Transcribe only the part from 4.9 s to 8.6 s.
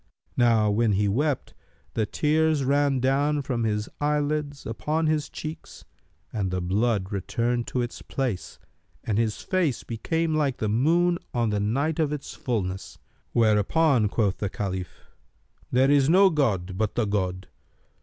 his cheeks and the blood returned to its place